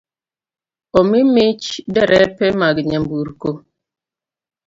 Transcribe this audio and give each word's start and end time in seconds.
Omi 0.99 1.19
mich 1.33 1.65
derepe 1.93 2.45
mag 2.59 2.75
nyamburko 2.89 3.49